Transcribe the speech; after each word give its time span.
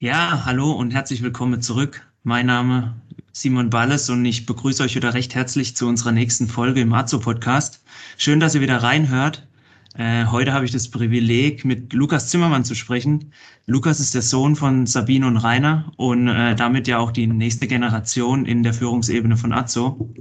Ja, 0.00 0.44
hallo 0.44 0.70
und 0.70 0.94
herzlich 0.94 1.24
willkommen 1.24 1.60
zurück. 1.60 2.06
Mein 2.22 2.46
Name 2.46 2.94
Simon 3.32 3.68
Balles 3.68 4.08
und 4.10 4.24
ich 4.24 4.46
begrüße 4.46 4.80
euch 4.84 4.94
wieder 4.94 5.12
recht 5.12 5.34
herzlich 5.34 5.74
zu 5.74 5.88
unserer 5.88 6.12
nächsten 6.12 6.46
Folge 6.46 6.80
im 6.80 6.92
Azo 6.92 7.18
Podcast. 7.18 7.82
Schön, 8.16 8.38
dass 8.38 8.54
ihr 8.54 8.60
wieder 8.60 8.80
reinhört. 8.80 9.48
Äh, 9.96 10.26
heute 10.26 10.52
habe 10.52 10.64
ich 10.64 10.70
das 10.70 10.88
Privileg, 10.88 11.64
mit 11.64 11.92
Lukas 11.92 12.28
Zimmermann 12.28 12.64
zu 12.64 12.76
sprechen. 12.76 13.32
Lukas 13.66 13.98
ist 13.98 14.14
der 14.14 14.22
Sohn 14.22 14.54
von 14.54 14.86
Sabine 14.86 15.26
und 15.26 15.36
Rainer 15.36 15.92
und 15.96 16.28
äh, 16.28 16.54
damit 16.54 16.86
ja 16.86 16.98
auch 16.98 17.10
die 17.10 17.26
nächste 17.26 17.66
Generation 17.66 18.46
in 18.46 18.62
der 18.62 18.74
Führungsebene 18.74 19.36
von 19.36 19.52
Azo. 19.52 20.14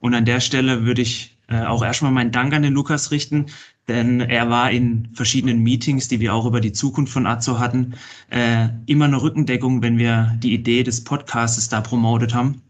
Und 0.00 0.14
an 0.14 0.24
der 0.24 0.40
Stelle 0.40 0.84
würde 0.86 1.02
ich 1.02 1.38
äh, 1.46 1.62
auch 1.62 1.84
erstmal 1.84 2.10
meinen 2.10 2.32
Dank 2.32 2.52
an 2.52 2.62
den 2.62 2.72
Lukas 2.72 3.12
richten, 3.12 3.46
denn 3.88 4.20
er 4.20 4.48
war 4.50 4.70
in 4.70 5.08
verschiedenen 5.14 5.62
Meetings, 5.62 6.08
die 6.08 6.20
wir 6.20 6.34
auch 6.34 6.46
über 6.46 6.60
die 6.60 6.72
Zukunft 6.72 7.12
von 7.12 7.26
Azo 7.26 7.58
hatten, 7.58 7.94
äh, 8.30 8.68
immer 8.86 9.06
eine 9.06 9.20
Rückendeckung, 9.20 9.82
wenn 9.82 9.98
wir 9.98 10.36
die 10.42 10.54
Idee 10.54 10.82
des 10.82 11.02
Podcasts 11.02 11.68
da 11.68 11.80
promotet 11.80 12.34
haben. 12.34 12.62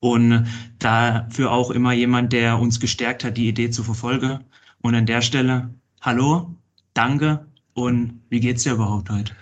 Und 0.00 0.46
dafür 0.78 1.50
auch 1.50 1.70
immer 1.70 1.92
jemand, 1.92 2.32
der 2.32 2.58
uns 2.58 2.78
gestärkt 2.78 3.24
hat, 3.24 3.36
die 3.36 3.48
Idee 3.48 3.70
zu 3.70 3.82
verfolgen. 3.82 4.40
Und 4.80 4.94
an 4.94 5.06
der 5.06 5.22
Stelle, 5.22 5.70
hallo, 6.00 6.54
danke 6.94 7.46
und 7.74 8.20
wie 8.28 8.40
geht's 8.40 8.62
dir 8.62 8.74
überhaupt 8.74 9.10
heute? 9.10 9.32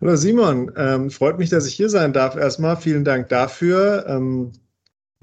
Hallo 0.00 0.16
Simon, 0.16 0.70
ähm, 0.76 1.10
freut 1.10 1.38
mich, 1.38 1.48
dass 1.48 1.66
ich 1.66 1.74
hier 1.74 1.88
sein 1.88 2.12
darf. 2.12 2.36
Erstmal 2.36 2.76
vielen 2.76 3.04
Dank 3.04 3.28
dafür. 3.30 4.04
Ähm, 4.08 4.52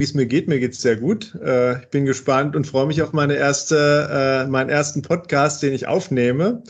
wie 0.03 0.05
es 0.05 0.13
mir 0.13 0.25
geht. 0.25 0.49
Mir 0.49 0.59
geht 0.59 0.73
es 0.73 0.81
sehr 0.81 0.98
gut. 0.98 1.34
Äh, 1.41 1.80
ich 1.80 1.88
bin 1.88 2.03
gespannt 2.03 2.57
und 2.57 2.67
freue 2.67 2.88
mich 2.88 3.02
auf 3.02 3.13
meine 3.13 3.35
erste, 3.35 4.43
äh, 4.43 4.49
meinen 4.49 4.70
ersten 4.70 5.02
Podcast, 5.02 5.63
den 5.63 5.71
ich 5.71 5.88
aufnehme. 5.88 6.62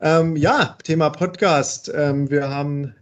Ähm, 0.00 0.34
ja, 0.34 0.78
Thema 0.82 1.10
Podcast. 1.10 1.92
Ähm, 1.94 2.30
wir 2.30 2.48
haben 2.48 2.94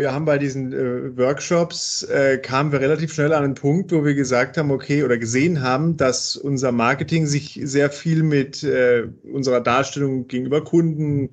wir 0.00 0.12
haben 0.12 0.26
bei 0.26 0.38
diesen 0.38 0.72
äh, 0.72 1.16
Workshops, 1.16 2.04
äh, 2.04 2.38
kamen 2.38 2.70
wir 2.70 2.80
relativ 2.80 3.12
schnell 3.12 3.32
an 3.32 3.42
einen 3.42 3.54
Punkt, 3.54 3.90
wo 3.90 4.04
wir 4.04 4.14
gesagt 4.14 4.56
haben, 4.56 4.70
okay, 4.70 5.02
oder 5.02 5.18
gesehen 5.18 5.60
haben, 5.60 5.96
dass 5.96 6.36
unser 6.36 6.70
Marketing 6.70 7.26
sich 7.26 7.58
sehr 7.64 7.90
viel 7.90 8.22
mit 8.22 8.62
äh, 8.62 9.08
unserer 9.24 9.60
Darstellung 9.60 10.28
gegenüber 10.28 10.62
Kunden, 10.62 11.30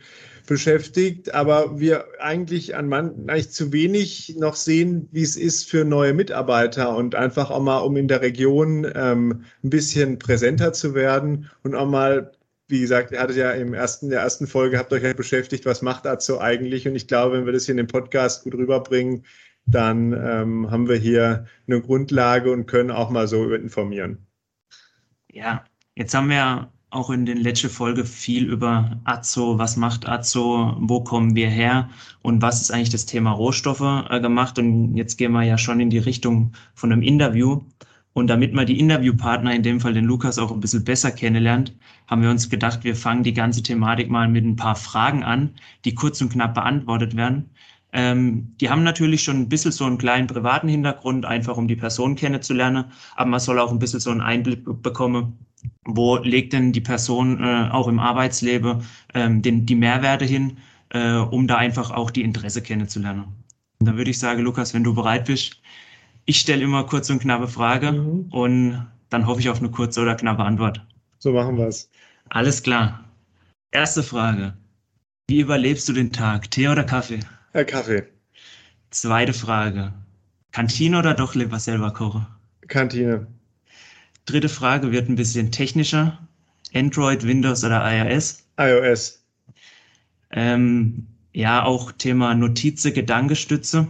beschäftigt, 0.47 1.33
aber 1.33 1.79
wir 1.79 2.05
eigentlich 2.19 2.75
an 2.75 2.87
man 2.87 3.29
eigentlich 3.29 3.49
zu 3.49 3.73
wenig 3.73 4.35
noch 4.37 4.55
sehen, 4.55 5.09
wie 5.11 5.23
es 5.23 5.37
ist 5.37 5.69
für 5.69 5.85
neue 5.85 6.13
Mitarbeiter 6.13 6.95
und 6.95 7.15
einfach 7.15 7.49
auch 7.49 7.61
mal, 7.61 7.79
um 7.79 7.97
in 7.97 8.07
der 8.07 8.21
Region 8.21 8.91
ähm, 8.95 9.43
ein 9.63 9.69
bisschen 9.69 10.19
präsenter 10.19 10.71
zu 10.73 10.93
werden 10.93 11.49
und 11.63 11.73
auch 11.73 11.87
mal 11.87 12.31
wie 12.67 12.79
gesagt, 12.79 13.11
ihr 13.11 13.19
hattet 13.19 13.37
ja 13.37 13.51
im 13.51 13.73
ersten, 13.73 14.09
der 14.09 14.21
ersten 14.21 14.47
Folge, 14.47 14.77
habt 14.77 14.91
euch 14.91 15.03
ja 15.03 15.13
beschäftigt, 15.13 15.65
was 15.65 15.81
macht 15.81 16.07
Azo 16.07 16.39
eigentlich? 16.39 16.87
Und 16.87 16.95
ich 16.95 17.07
glaube, 17.07 17.37
wenn 17.37 17.45
wir 17.45 17.53
das 17.53 17.65
hier 17.65 17.73
in 17.73 17.77
dem 17.77 17.87
Podcast 17.87 18.43
gut 18.43 18.55
rüberbringen, 18.55 19.23
dann 19.65 20.13
ähm, 20.13 20.71
haben 20.71 20.87
wir 20.87 20.97
hier 20.97 21.45
eine 21.67 21.81
Grundlage 21.81 22.51
und 22.51 22.65
können 22.65 22.91
auch 22.91 23.09
mal 23.09 23.27
so 23.27 23.53
informieren. 23.53 24.25
Ja, 25.31 25.63
jetzt 25.95 26.13
haben 26.13 26.29
wir 26.29 26.71
auch 26.91 27.09
in 27.09 27.25
den 27.25 27.37
letzten 27.37 27.69
Folge 27.69 28.05
viel 28.05 28.49
über 28.49 28.99
Azo, 29.03 29.57
was 29.57 29.75
macht 29.75 30.07
Azo, 30.07 30.75
wo 30.79 31.03
kommen 31.03 31.35
wir 31.35 31.49
her 31.49 31.89
und 32.21 32.41
was 32.41 32.61
ist 32.61 32.71
eigentlich 32.71 32.89
das 32.89 33.05
Thema 33.05 33.31
Rohstoffe 33.31 34.05
äh, 34.09 34.21
gemacht. 34.21 34.57
Und 34.57 34.95
jetzt 34.95 35.17
gehen 35.17 35.33
wir 35.33 35.43
ja 35.43 35.57
schon 35.57 35.79
in 35.79 35.89
die 35.89 35.97
Richtung 35.97 36.53
von 36.73 36.91
einem 36.91 37.01
Interview. 37.01 37.61
Und 38.15 38.27
damit 38.27 38.53
man 38.53 38.65
die 38.65 38.79
Interviewpartner, 38.79 39.53
in 39.53 39.61
dem 39.61 39.81
Fall 39.81 39.93
den 39.93 40.05
Lukas, 40.05 40.39
auch 40.39 40.49
ein 40.49 40.61
bisschen 40.61 40.85
besser 40.85 41.11
kennenlernt, 41.11 41.75
haben 42.07 42.21
wir 42.21 42.29
uns 42.29 42.49
gedacht, 42.49 42.85
wir 42.85 42.95
fangen 42.95 43.23
die 43.23 43.33
ganze 43.33 43.61
Thematik 43.61 44.09
mal 44.09 44.29
mit 44.29 44.45
ein 44.45 44.55
paar 44.55 44.77
Fragen 44.77 45.21
an, 45.25 45.49
die 45.83 45.93
kurz 45.95 46.21
und 46.21 46.31
knapp 46.31 46.53
beantwortet 46.53 47.17
werden. 47.17 47.49
Ähm, 47.91 48.55
die 48.61 48.69
haben 48.69 48.83
natürlich 48.83 49.21
schon 49.21 49.41
ein 49.41 49.49
bisschen 49.49 49.73
so 49.73 49.83
einen 49.83 49.97
kleinen 49.97 50.27
privaten 50.27 50.69
Hintergrund, 50.69 51.25
einfach 51.25 51.57
um 51.57 51.67
die 51.67 51.75
Person 51.75 52.15
kennenzulernen, 52.15 52.85
aber 53.17 53.29
man 53.31 53.41
soll 53.41 53.59
auch 53.59 53.71
ein 53.71 53.79
bisschen 53.79 53.99
so 53.99 54.11
einen 54.11 54.21
Einblick 54.21 54.63
bekommen, 54.81 55.37
wo 55.83 56.15
legt 56.15 56.53
denn 56.53 56.71
die 56.71 56.81
Person 56.81 57.43
äh, 57.43 57.67
auch 57.69 57.89
im 57.89 57.99
Arbeitsleben 57.99 58.83
ähm, 59.13 59.41
den, 59.41 59.65
die 59.65 59.75
Mehrwerte 59.75 60.23
hin, 60.23 60.57
äh, 60.91 61.15
um 61.17 61.47
da 61.47 61.57
einfach 61.57 61.91
auch 61.91 62.11
die 62.11 62.21
Interesse 62.23 62.61
kennenzulernen. 62.61 63.25
Und 63.79 63.87
dann 63.87 63.97
würde 63.97 64.11
ich 64.11 64.19
sagen, 64.19 64.41
Lukas, 64.41 64.73
wenn 64.73 64.85
du 64.85 64.93
bereit 64.93 65.25
bist, 65.25 65.59
ich 66.25 66.39
stelle 66.39 66.63
immer 66.63 66.85
kurz 66.85 67.09
und 67.09 67.19
knappe 67.19 67.47
Frage 67.47 67.91
mhm. 67.91 68.27
und 68.31 68.87
dann 69.09 69.27
hoffe 69.27 69.39
ich 69.39 69.49
auf 69.49 69.59
eine 69.59 69.69
kurze 69.69 70.01
oder 70.01 70.15
knappe 70.15 70.43
Antwort. 70.43 70.85
So 71.19 71.31
machen 71.31 71.57
wir 71.57 71.67
es. 71.67 71.89
Alles 72.29 72.63
klar. 72.63 73.03
Erste 73.71 74.03
Frage. 74.03 74.53
Wie 75.27 75.39
überlebst 75.39 75.87
du 75.87 75.93
den 75.93 76.11
Tag? 76.11 76.51
Tee 76.51 76.67
oder 76.67 76.83
Kaffee? 76.83 77.19
Ja, 77.53 77.63
Kaffee. 77.63 78.03
Zweite 78.89 79.33
Frage. 79.33 79.93
Kantine 80.51 80.99
oder 80.99 81.13
doch 81.13 81.35
lieber 81.35 81.59
selber 81.59 81.91
kochen? 81.91 82.25
Kantine. 82.67 83.27
Dritte 84.25 84.49
Frage 84.49 84.91
wird 84.91 85.09
ein 85.09 85.15
bisschen 85.15 85.51
technischer. 85.51 86.19
Android, 86.73 87.25
Windows 87.25 87.63
oder 87.63 87.83
iOS? 87.83 88.43
iOS. 88.59 89.23
Ähm, 90.31 91.07
ja, 91.33 91.63
auch 91.63 91.91
Thema 91.91 92.33
Notize, 92.33 92.91
Gedankestütze. 92.91 93.87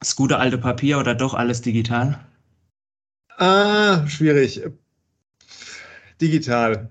Das 0.00 0.16
gute 0.16 0.38
alte 0.38 0.58
Papier 0.58 0.98
oder 0.98 1.14
doch 1.14 1.34
alles 1.34 1.62
digital? 1.62 2.20
Ah, 3.38 4.06
schwierig. 4.06 4.62
Digital. 6.20 6.90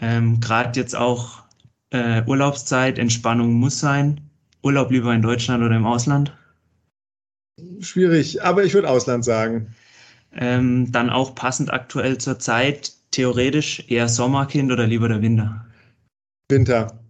Ähm, 0.00 0.40
Gerade 0.40 0.78
jetzt 0.78 0.94
auch 0.94 1.42
äh, 1.90 2.22
Urlaubszeit, 2.26 2.98
Entspannung 2.98 3.54
muss 3.54 3.80
sein. 3.80 4.20
Urlaub 4.62 4.90
lieber 4.90 5.14
in 5.14 5.22
Deutschland 5.22 5.62
oder 5.64 5.76
im 5.76 5.86
Ausland? 5.86 6.36
Schwierig, 7.80 8.42
aber 8.42 8.64
ich 8.64 8.74
würde 8.74 8.88
Ausland 8.88 9.24
sagen. 9.24 9.74
Ähm, 10.32 10.92
dann 10.92 11.08
auch 11.08 11.34
passend 11.34 11.72
aktuell 11.72 12.18
zur 12.18 12.38
Zeit, 12.38 12.92
theoretisch 13.10 13.84
eher 13.88 14.08
Sommerkind 14.08 14.70
oder 14.70 14.86
lieber 14.86 15.08
der 15.08 15.22
Winter? 15.22 15.66
Winter. 16.50 17.00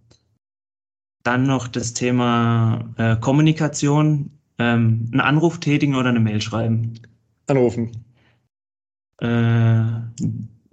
Dann 1.23 1.43
noch 1.43 1.67
das 1.67 1.93
Thema 1.93 2.93
äh, 2.97 3.17
Kommunikation. 3.17 4.36
Ähm, 4.59 5.09
einen 5.11 5.21
Anruf 5.21 5.59
tätigen 5.59 5.95
oder 5.95 6.09
eine 6.09 6.19
Mail 6.19 6.41
schreiben? 6.41 6.93
Anrufen. 7.47 7.91
Äh, 9.19 9.83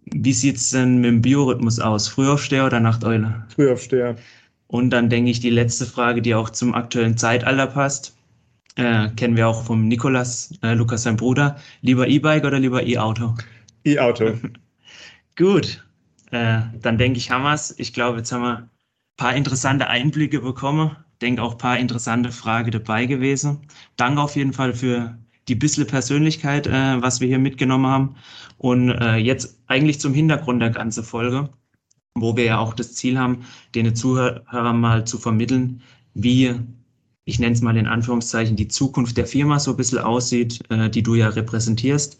wie 0.06 0.32
sieht 0.32 0.56
es 0.56 0.70
denn 0.70 0.96
mit 0.96 1.10
dem 1.10 1.22
Biorhythmus 1.22 1.80
aus? 1.80 2.08
Frühaufsteher 2.08 2.66
oder 2.66 2.80
Nachteule? 2.80 3.44
Frühaufsteher. 3.54 4.16
Und 4.66 4.90
dann 4.90 5.08
denke 5.10 5.30
ich, 5.30 5.40
die 5.40 5.50
letzte 5.50 5.86
Frage, 5.86 6.22
die 6.22 6.34
auch 6.34 6.50
zum 6.50 6.74
aktuellen 6.74 7.16
Zeitalter 7.16 7.66
passt 7.66 8.14
äh, 8.76 9.08
kennen 9.10 9.36
wir 9.36 9.48
auch 9.48 9.64
vom 9.64 9.86
Nikolas, 9.88 10.52
äh, 10.62 10.74
Lukas, 10.74 11.04
sein 11.04 11.16
Bruder. 11.16 11.56
Lieber 11.80 12.08
E-Bike 12.08 12.44
oder 12.44 12.58
lieber 12.58 12.82
E-Auto? 12.82 13.34
E-Auto. 13.84 14.38
Gut, 15.36 15.84
äh, 16.30 16.60
dann 16.80 16.98
denke 16.98 17.18
ich, 17.18 17.30
haben 17.30 17.42
wir 17.42 17.54
es. 17.54 17.78
Ich 17.78 17.92
glaube, 17.92 18.18
jetzt 18.18 18.32
haben 18.32 18.42
wir 18.42 18.58
ein 18.58 18.70
paar 19.16 19.34
interessante 19.34 19.88
Einblicke 19.88 20.40
bekommen. 20.40 20.96
Denke 21.24 21.42
auch 21.42 21.52
ein 21.52 21.58
paar 21.58 21.78
interessante 21.78 22.30
Fragen 22.30 22.70
dabei 22.70 23.06
gewesen. 23.06 23.60
Danke 23.96 24.20
auf 24.20 24.36
jeden 24.36 24.52
Fall 24.52 24.74
für 24.74 25.16
die 25.48 25.54
bisschen 25.54 25.86
Persönlichkeit, 25.86 26.66
äh, 26.66 27.00
was 27.00 27.20
wir 27.20 27.28
hier 27.28 27.38
mitgenommen 27.38 27.86
haben. 27.86 28.16
Und 28.58 28.90
äh, 28.90 29.16
jetzt 29.16 29.58
eigentlich 29.66 30.00
zum 30.00 30.12
Hintergrund 30.12 30.60
der 30.60 30.68
ganzen 30.68 31.02
Folge, 31.02 31.48
wo 32.14 32.36
wir 32.36 32.44
ja 32.44 32.58
auch 32.58 32.74
das 32.74 32.92
Ziel 32.92 33.18
haben, 33.18 33.46
den 33.74 33.96
Zuhörern 33.96 34.78
mal 34.78 35.06
zu 35.06 35.16
vermitteln, 35.16 35.80
wie 36.12 36.54
ich 37.24 37.38
nenne 37.38 37.54
es 37.54 37.62
mal 37.62 37.78
in 37.78 37.86
Anführungszeichen, 37.86 38.54
die 38.54 38.68
Zukunft 38.68 39.16
der 39.16 39.26
Firma 39.26 39.58
so 39.58 39.70
ein 39.70 39.78
bisschen 39.78 40.00
aussieht, 40.00 40.60
äh, 40.68 40.90
die 40.90 41.02
du 41.02 41.14
ja 41.14 41.30
repräsentierst. 41.30 42.18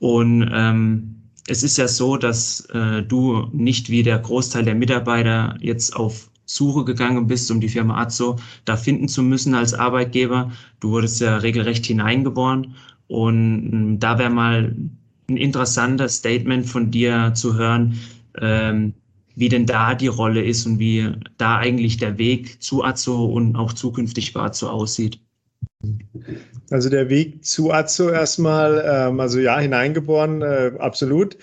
Und 0.00 0.50
ähm, 0.52 1.30
es 1.48 1.62
ist 1.62 1.78
ja 1.78 1.88
so, 1.88 2.18
dass 2.18 2.60
äh, 2.66 3.02
du 3.02 3.48
nicht 3.52 3.88
wie 3.88 4.02
der 4.02 4.18
Großteil 4.18 4.64
der 4.64 4.74
Mitarbeiter 4.74 5.56
jetzt 5.60 5.96
auf 5.96 6.30
Suche 6.46 6.84
gegangen 6.84 7.26
bist, 7.26 7.50
um 7.50 7.60
die 7.60 7.68
Firma 7.68 8.00
Azo 8.00 8.36
da 8.64 8.76
finden 8.76 9.08
zu 9.08 9.22
müssen 9.22 9.54
als 9.54 9.74
Arbeitgeber. 9.74 10.52
Du 10.80 10.90
wurdest 10.90 11.20
ja 11.20 11.36
regelrecht 11.38 11.86
hineingeboren. 11.86 12.74
Und 13.06 13.70
ähm, 13.72 13.98
da 13.98 14.18
wäre 14.18 14.30
mal 14.30 14.74
ein 15.28 15.36
interessantes 15.36 16.16
Statement 16.16 16.66
von 16.66 16.90
dir 16.90 17.32
zu 17.34 17.54
hören, 17.56 17.98
ähm, 18.40 18.94
wie 19.36 19.48
denn 19.48 19.66
da 19.66 19.94
die 19.94 20.06
Rolle 20.06 20.44
ist 20.44 20.66
und 20.66 20.78
wie 20.78 21.12
da 21.38 21.58
eigentlich 21.58 21.96
der 21.96 22.18
Weg 22.18 22.62
zu 22.62 22.84
Azo 22.84 23.24
und 23.24 23.56
auch 23.56 23.72
zukünftig 23.72 24.32
bei 24.32 24.40
Azo 24.40 24.68
aussieht. 24.68 25.18
Also 26.70 26.88
der 26.88 27.10
Weg 27.10 27.44
zu 27.44 27.72
Azo 27.72 28.10
erstmal, 28.10 28.84
ähm, 28.86 29.20
also 29.20 29.38
ja, 29.38 29.58
hineingeboren, 29.58 30.42
äh, 30.42 30.72
absolut. 30.78 31.36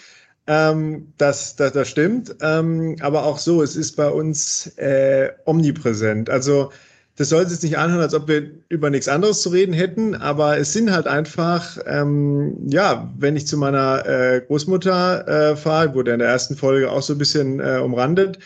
Ähm, 0.52 1.14
das, 1.18 1.56
das, 1.56 1.72
das 1.74 1.88
stimmt. 1.90 2.36
Ähm, 2.42 2.96
aber 3.02 3.24
auch 3.26 3.38
so, 3.38 3.62
es 3.64 3.76
ist 3.76 3.96
bei 3.96 4.10
uns 4.10 4.68
äh, 4.78 5.30
omnipräsent. 5.46 6.30
Also 6.30 6.72
das 7.16 7.30
soll 7.30 7.48
sich 7.48 7.62
nicht 7.62 7.78
anhören, 7.78 8.02
als 8.02 8.14
ob 8.14 8.28
wir 8.28 8.52
über 8.70 8.90
nichts 8.90 9.08
anderes 9.08 9.42
zu 9.42 9.50
reden 9.50 9.74
hätten, 9.74 10.16
aber 10.16 10.58
es 10.58 10.74
sind 10.74 10.92
halt 10.92 11.08
einfach, 11.08 11.78
ähm, 11.86 12.58
ja, 12.68 13.14
wenn 13.18 13.36
ich 13.36 13.48
zu 13.48 13.58
meiner 13.58 14.06
äh, 14.06 14.42
Großmutter 14.48 15.28
äh, 15.52 15.56
fahre, 15.56 15.94
wurde 15.94 16.12
in 16.14 16.20
der 16.20 16.30
ersten 16.30 16.56
Folge 16.56 16.92
auch 16.92 17.02
so 17.04 17.14
ein 17.14 17.20
bisschen 17.20 17.60
äh, 17.60 17.80
umrandet, 17.80 18.40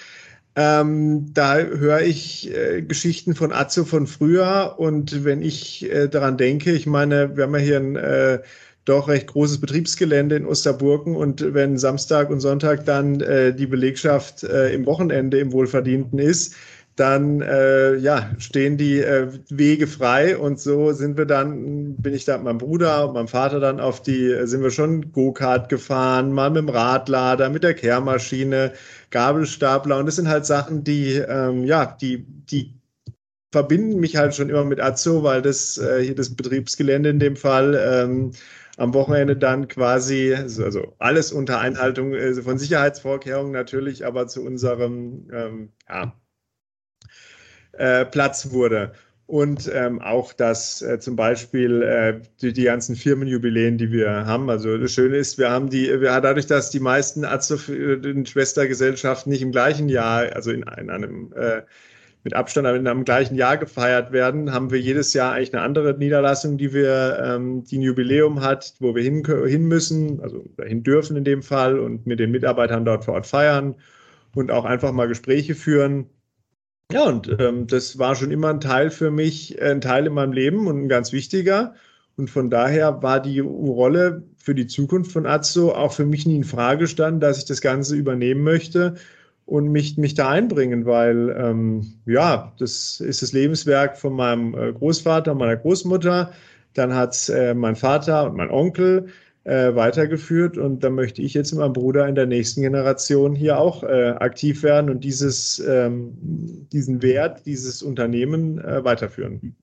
Ähm, 0.58 1.34
da 1.34 1.58
höre 1.58 2.02
ich 2.02 2.50
äh, 2.54 2.82
Geschichten 2.82 3.36
von 3.36 3.52
Azzo 3.52 3.84
von 3.86 4.08
früher 4.08 4.76
und 4.78 5.26
wenn 5.26 5.42
ich 5.42 5.90
äh, 5.92 6.08
daran 6.08 6.38
denke, 6.38 6.72
ich 6.72 6.86
meine, 6.88 7.36
wir 7.36 7.44
haben 7.44 7.56
ja 7.56 7.62
hier 7.62 7.78
ein 7.78 7.96
äh, 7.98 8.40
doch 8.86 9.08
recht 9.08 9.28
großes 9.28 9.60
Betriebsgelände 9.60 10.36
in 10.36 10.46
Osterburgen. 10.46 11.16
Und 11.16 11.54
wenn 11.54 11.78
Samstag 11.78 12.30
und 12.30 12.40
Sonntag 12.40 12.86
dann 12.86 13.20
äh, 13.22 13.54
die 13.54 13.68
Belegschaft 13.68 14.44
äh, 14.44 14.74
im 14.74 14.86
Wochenende 14.86 15.40
im 15.40 15.52
Wohlverdienten 15.52 16.20
ist, 16.20 16.56
dann 16.96 17.42
äh, 17.42 17.96
ja, 17.96 18.32
stehen 18.38 18.78
die 18.78 19.00
äh, 19.00 19.28
Wege 19.50 19.88
frei. 19.88 20.38
Und 20.38 20.60
so 20.60 20.94
sind 20.94 21.18
wir 21.18 21.26
dann, 21.26 21.96
bin 21.98 22.14
ich 22.14 22.24
da 22.24 22.38
mit 22.38 22.46
meinem 22.46 22.58
Bruder 22.60 23.08
und 23.08 23.16
meinem 23.16 23.28
Vater 23.28 23.60
dann 23.60 23.80
auf 23.80 24.02
die, 24.02 24.34
sind 24.48 24.64
wir 24.64 24.72
schon 24.72 25.12
Go-Kart 25.12 25.68
gefahren, 25.68 26.32
mal 26.32 26.50
mit 26.52 26.60
dem 26.60 26.70
Radlader, 26.70 27.50
mit 27.50 27.64
der 27.64 27.74
Kehrmaschine, 27.74 28.72
Gabelstapler. 29.10 29.98
Und 29.98 30.06
das 30.06 30.16
sind 30.16 30.30
halt 30.30 30.46
Sachen, 30.46 30.84
die, 30.86 31.16
ähm, 31.16 31.66
ja, 31.66 31.98
die, 32.00 32.26
die 32.50 32.76
verbinden 33.52 34.00
mich 34.00 34.16
halt 34.16 34.36
schon 34.36 34.50
immer 34.50 34.66
mit 34.66 34.80
Azzo, 34.80 35.24
weil 35.24 35.42
das 35.42 35.78
äh, 35.78 36.02
hier 36.02 36.16
das 36.16 36.34
Betriebsgelände 36.34 37.10
in 37.10 37.20
dem 37.20 37.36
Fall 37.36 37.78
ähm, 37.82 38.32
am 38.78 38.94
Wochenende 38.94 39.38
dann 39.38 39.68
quasi, 39.68 40.36
also 40.36 40.96
alles 41.00 41.32
unter 41.32 41.60
Einhaltung 41.60 42.14
äh, 42.14 42.34
von 42.36 42.58
Sicherheitsvorkehrungen 42.58 43.52
natürlich, 43.52 44.06
aber 44.06 44.28
zu 44.28 44.44
unserem 44.44 45.28
ähm, 45.32 45.70
ja, 45.88 46.14
äh, 47.74 48.06
Platz 48.06 48.52
wurde. 48.52 48.94
Und 49.28 49.72
ähm, 49.74 50.04
auch, 50.04 50.34
dass 50.34 50.84
äh, 50.84 51.00
zum 51.00 51.16
Beispiel 51.16 51.82
äh, 51.82 52.22
die, 52.42 52.54
die 52.54 52.66
ganzen 52.66 52.96
Firmenjubiläen, 52.96 53.80
die 53.80 53.92
wir 53.92 54.28
haben. 54.28 54.52
Also 54.52 54.78
das 54.78 54.92
Schöne 54.92 55.18
ist, 55.18 55.40
wir 55.40 55.50
haben 55.50 55.72
die, 55.72 55.88
wir, 56.00 56.22
dadurch, 56.22 56.46
dass 56.46 56.70
die 56.70 56.80
meisten 56.80 57.24
Schwestergesellschaften 57.24 59.32
nicht 59.32 59.42
im 59.42 59.52
gleichen 59.52 59.90
Jahr, 59.90 60.32
also 60.36 60.52
in, 60.52 60.62
in 60.78 60.92
einem 60.92 61.34
äh, 61.34 61.64
mit 62.26 62.34
Abstand 62.34 62.68
in 62.68 62.88
einem 62.88 63.06
gleichen 63.06 63.36
Jahr 63.36 63.56
gefeiert 63.56 64.12
werden, 64.12 64.52
haben 64.52 64.72
wir 64.72 64.80
jedes 64.80 65.14
Jahr 65.14 65.34
eigentlich 65.34 65.54
eine 65.54 65.62
andere 65.62 65.96
Niederlassung, 65.96 66.58
die 66.58 66.74
wir, 66.74 67.20
ähm, 67.24 67.64
die 67.64 67.78
ein 67.78 67.84
Jubiläum 67.84 68.42
hat, 68.42 68.74
wo 68.80 68.96
wir 68.96 69.04
hin, 69.04 69.24
hin 69.46 69.68
müssen, 69.68 70.20
also 70.22 70.44
dahin 70.58 70.82
dürfen 70.82 71.16
in 71.18 71.24
dem 71.24 71.44
Fall 71.44 71.80
und 71.80 72.08
mit 72.08 72.20
den 72.20 72.32
Mitarbeitern 72.32 72.84
dort 72.84 73.06
vor 73.06 73.14
Ort 73.14 73.28
feiern 73.28 73.76
und 74.34 74.50
auch 74.50 74.66
einfach 74.66 74.92
mal 74.92 75.08
Gespräche 75.08 75.54
führen. 75.54 76.10
Ja, 76.92 77.04
und 77.04 77.36
ähm, 77.40 77.68
das 77.68 78.00
war 78.00 78.16
schon 78.16 78.32
immer 78.32 78.50
ein 78.50 78.60
Teil 78.60 78.90
für 78.90 79.12
mich, 79.12 79.62
ein 79.62 79.80
Teil 79.80 80.08
in 80.08 80.14
meinem 80.14 80.34
Leben 80.34 80.66
und 80.66 80.82
ein 80.82 80.90
ganz 80.90 81.14
wichtiger. 81.14 81.76
Und 82.18 82.32
von 82.32 82.50
daher 82.50 83.04
war 83.04 83.22
die 83.22 83.40
Rolle 83.40 84.24
für 84.36 84.56
die 84.56 84.66
Zukunft 84.66 85.12
von 85.12 85.28
Azzo 85.28 85.74
auch 85.74 85.94
für 85.94 86.06
mich 86.06 86.26
nie 86.26 86.38
in 86.38 86.44
Frage 86.44 86.88
stand, 86.88 87.22
dass 87.22 87.38
ich 87.38 87.46
das 87.46 87.62
Ganze 87.62 87.96
übernehmen 87.96 88.42
möchte 88.42 88.96
und 89.46 89.72
mich, 89.72 89.98
mich 89.98 90.16
da 90.16 90.30
einbringen, 90.30 90.86
weil 90.86 91.36
ähm, 91.38 91.94
ja, 92.06 92.54
das 92.58 93.00
ist 93.00 93.22
das 93.22 93.32
Lebenswerk 93.32 93.98
von 93.98 94.14
meinem 94.14 94.54
äh, 94.56 94.74
Großvater 94.74 95.32
und 95.34 95.38
meiner 95.38 95.56
Großmutter. 95.56 96.32
Dann 96.74 96.94
hat 96.94 97.30
äh, 97.30 97.54
mein 97.54 97.76
Vater 97.76 98.26
und 98.26 98.36
mein 98.36 98.50
Onkel 98.50 99.08
äh, 99.44 99.76
weitergeführt 99.76 100.58
und 100.58 100.84
da 100.84 100.90
möchte 100.90 101.22
ich 101.22 101.36
jetzt 101.36 101.52
mit 101.52 101.60
meinem 101.60 101.74
Bruder 101.74 102.08
in 102.08 102.16
der 102.16 102.26
nächsten 102.26 102.62
Generation 102.62 103.36
hier 103.36 103.60
auch 103.60 103.84
äh, 103.84 104.16
aktiv 104.20 104.64
werden 104.64 104.90
und 104.90 105.04
dieses, 105.04 105.60
ähm, 105.60 106.18
diesen 106.74 107.04
Wert, 107.04 107.46
dieses 107.46 107.84
Unternehmen 107.84 108.58
äh, 108.60 108.84
weiterführen. 108.84 109.56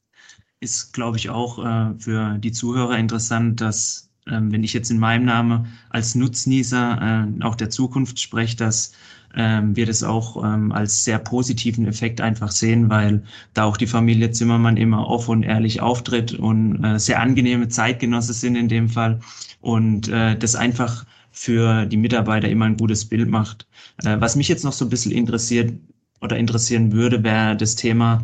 Ist, 0.60 0.92
glaube 0.92 1.16
ich, 1.16 1.30
auch 1.30 1.58
äh, 1.58 1.98
für 1.98 2.38
die 2.38 2.52
Zuhörer 2.52 2.96
interessant, 2.96 3.60
dass 3.60 4.08
ähm, 4.30 4.52
wenn 4.52 4.62
ich 4.62 4.72
jetzt 4.72 4.92
in 4.92 5.00
meinem 5.00 5.24
Namen 5.24 5.66
als 5.90 6.14
Nutznießer 6.14 7.26
auch 7.40 7.56
der 7.56 7.70
Zukunft 7.70 8.20
spreche, 8.20 8.56
dass 8.56 8.92
ähm, 9.36 9.76
wir 9.76 9.86
das 9.86 10.02
auch 10.02 10.42
ähm, 10.44 10.72
als 10.72 11.04
sehr 11.04 11.18
positiven 11.18 11.86
Effekt 11.86 12.20
einfach 12.20 12.50
sehen, 12.50 12.90
weil 12.90 13.22
da 13.54 13.64
auch 13.64 13.76
die 13.76 13.86
Familie 13.86 14.30
Zimmermann 14.30 14.76
immer 14.76 15.06
offen 15.08 15.30
und 15.30 15.42
ehrlich 15.42 15.80
auftritt 15.80 16.34
und 16.34 16.82
äh, 16.84 16.98
sehr 16.98 17.20
angenehme 17.20 17.68
Zeitgenosse 17.68 18.32
sind 18.32 18.56
in 18.56 18.68
dem 18.68 18.88
Fall 18.88 19.20
und 19.60 20.08
äh, 20.08 20.36
das 20.36 20.54
einfach 20.54 21.04
für 21.30 21.86
die 21.86 21.96
Mitarbeiter 21.96 22.48
immer 22.48 22.66
ein 22.66 22.76
gutes 22.76 23.06
Bild 23.06 23.28
macht. 23.28 23.66
Äh, 24.04 24.20
was 24.20 24.36
mich 24.36 24.48
jetzt 24.48 24.64
noch 24.64 24.72
so 24.72 24.84
ein 24.84 24.90
bisschen 24.90 25.12
interessiert 25.12 25.72
oder 26.20 26.36
interessieren 26.36 26.92
würde, 26.92 27.24
wäre 27.24 27.56
das 27.56 27.74
Thema 27.74 28.22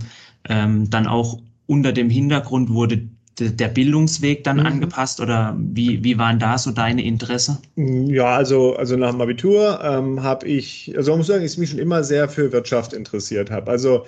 ähm, 0.48 0.88
dann 0.90 1.06
auch 1.06 1.40
unter 1.66 1.92
dem 1.92 2.10
Hintergrund 2.10 2.70
wurde 2.70 3.08
der 3.40 3.68
Bildungsweg 3.68 4.44
dann 4.44 4.58
mhm. 4.58 4.66
angepasst 4.66 5.20
oder 5.20 5.56
wie, 5.58 6.02
wie 6.04 6.18
waren 6.18 6.38
da 6.38 6.58
so 6.58 6.70
deine 6.70 7.04
Interesse? 7.04 7.58
Ja, 7.76 8.36
also, 8.36 8.76
also 8.76 8.96
nach 8.96 9.10
dem 9.10 9.20
Abitur 9.20 9.80
ähm, 9.82 10.22
habe 10.22 10.46
ich, 10.46 10.92
also 10.96 11.16
muss 11.16 11.26
sagen, 11.26 11.44
ich 11.44 11.58
mich 11.58 11.70
schon 11.70 11.78
immer 11.78 12.04
sehr 12.04 12.28
für 12.28 12.52
Wirtschaft 12.52 12.92
interessiert 12.92 13.50
habe. 13.50 13.70
Also 13.70 14.06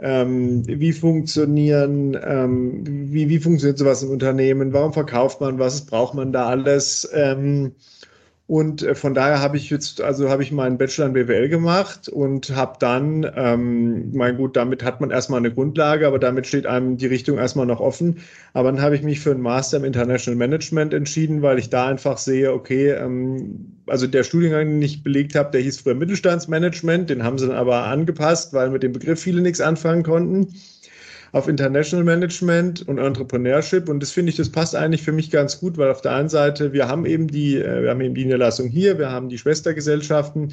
ähm, 0.00 0.62
wie 0.66 0.92
funktionieren, 0.92 2.16
ähm, 2.24 2.84
wie, 3.12 3.28
wie 3.28 3.38
funktioniert 3.38 3.78
sowas 3.78 4.02
im 4.02 4.10
Unternehmen, 4.10 4.72
warum 4.72 4.92
verkauft 4.92 5.40
man 5.40 5.58
was, 5.58 5.86
braucht 5.86 6.14
man 6.14 6.32
da 6.32 6.46
alles? 6.46 7.08
Ähm, 7.12 7.72
und 8.48 8.82
äh, 8.82 8.94
von 8.94 9.12
daher 9.12 9.42
habe 9.42 9.58
ich 9.58 9.68
jetzt, 9.68 10.00
also 10.00 10.30
habe 10.30 10.42
ich 10.42 10.50
meinen 10.52 10.78
Bachelor 10.78 11.08
in 11.08 11.12
BWL 11.12 11.50
gemacht 11.50 12.08
und 12.08 12.56
habe 12.56 12.76
dann, 12.80 13.30
ähm, 13.36 14.10
mein 14.14 14.38
gut, 14.38 14.56
damit 14.56 14.82
hat 14.82 15.02
man 15.02 15.10
erstmal 15.10 15.40
eine 15.40 15.52
Grundlage, 15.52 16.06
aber 16.06 16.18
damit 16.18 16.46
steht 16.46 16.64
einem 16.64 16.96
die 16.96 17.08
Richtung 17.08 17.36
erstmal 17.36 17.66
noch 17.66 17.80
offen. 17.80 18.20
Aber 18.54 18.72
dann 18.72 18.80
habe 18.80 18.96
ich 18.96 19.02
mich 19.02 19.20
für 19.20 19.32
einen 19.32 19.42
Master 19.42 19.76
im 19.76 19.84
International 19.84 20.38
Management 20.38 20.94
entschieden, 20.94 21.42
weil 21.42 21.58
ich 21.58 21.68
da 21.68 21.88
einfach 21.88 22.16
sehe, 22.16 22.54
okay, 22.54 22.92
ähm, 22.92 23.76
also 23.86 24.06
der 24.06 24.24
Studiengang, 24.24 24.66
den 24.66 24.82
ich 24.82 25.02
belegt 25.02 25.34
habe, 25.34 25.50
der 25.50 25.60
hieß 25.60 25.82
früher 25.82 25.94
Mittelstandsmanagement, 25.94 27.10
den 27.10 27.24
haben 27.24 27.36
sie 27.36 27.48
dann 27.48 27.56
aber 27.56 27.84
angepasst, 27.84 28.54
weil 28.54 28.70
mit 28.70 28.82
dem 28.82 28.92
Begriff 28.92 29.20
viele 29.20 29.42
nichts 29.42 29.60
anfangen 29.60 30.04
konnten 30.04 30.54
auf 31.32 31.48
International 31.48 32.04
Management 32.04 32.86
und 32.88 32.98
Entrepreneurship. 32.98 33.88
Und 33.88 34.00
das 34.00 34.10
finde 34.10 34.30
ich, 34.30 34.36
das 34.36 34.50
passt 34.50 34.74
eigentlich 34.74 35.02
für 35.02 35.12
mich 35.12 35.30
ganz 35.30 35.60
gut, 35.60 35.76
weil 35.76 35.90
auf 35.90 36.00
der 36.00 36.14
einen 36.14 36.28
Seite, 36.28 36.72
wir 36.72 36.88
haben 36.88 37.06
eben 37.06 37.28
die, 37.28 37.56
äh, 37.56 37.82
wir 37.82 37.90
haben 37.90 38.00
eben 38.00 38.14
die 38.14 38.24
Niederlassung 38.24 38.68
hier, 38.68 38.98
wir 38.98 39.10
haben 39.10 39.28
die 39.28 39.38
Schwestergesellschaften. 39.38 40.52